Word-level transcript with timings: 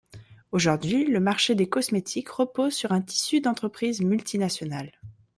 Aujourd'hui, 0.51 1.05
le 1.05 1.19
marché 1.19 1.53
des 1.53 1.69
cosmétiques 1.69 2.29
repose 2.29 2.73
sur 2.73 2.91
un 2.91 3.01
tissu 3.01 3.39
d'entreprises 3.39 4.01
multinationales. 4.01 4.93